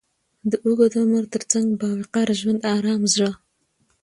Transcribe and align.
د 0.51 0.53
اوږد 0.65 0.93
عمر 1.01 1.23
تر 1.33 1.43
څنګ، 1.51 1.67
با 1.79 1.89
وقاره 2.01 2.33
ژوند، 2.41 2.61
ارام 2.75 3.01
زړه، 3.13 3.31